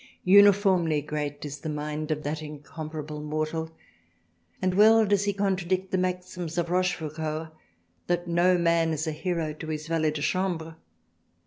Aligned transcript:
"Uniformly 0.23 1.03
great 1.03 1.45
in 1.45 1.51
the 1.61 1.69
Mind 1.69 2.09
of 2.09 2.23
that 2.23 2.39
incompar 2.39 3.03
able 3.03 3.21
Mortal 3.21 3.69
and 4.59 4.73
well 4.73 5.05
does 5.05 5.25
he 5.25 5.31
contradict 5.31 5.91
the 5.91 5.97
Maxims 5.99 6.57
of 6.57 6.71
Rochefoucault 6.71 7.49
that 8.07 8.27
no 8.27 8.57
man 8.57 8.93
is 8.93 9.05
a 9.05 9.11
hero 9.11 9.53
to 9.53 9.67
his 9.67 9.85
Valet 9.85 10.09
de 10.09 10.23
Chambre. 10.23 10.77